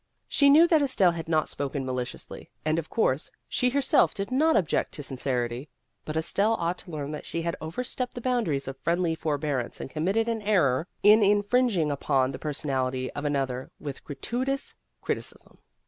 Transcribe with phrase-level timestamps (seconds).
[0.27, 4.55] She knew that Estelle had not spoken maliciously, and of course she herself did not
[4.57, 5.69] object to sincerity;
[6.05, 9.37] but Estelle ought to learn that she had over stepped the boundaries of friendly for
[9.37, 14.73] bearance and committed an error in infringing upon the personality of an other with gratuitous
[15.03, 15.59] criticism.